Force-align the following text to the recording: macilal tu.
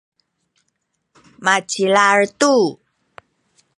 macilal 1.43 2.19
tu. 2.39 2.53